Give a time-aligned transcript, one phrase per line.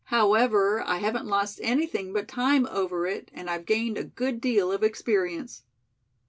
[0.05, 4.71] However, I haven't lost anything but time over it, and I've gained a good deal
[4.71, 5.61] of experience."